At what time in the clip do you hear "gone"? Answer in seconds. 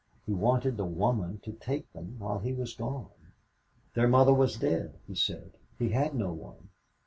2.73-3.11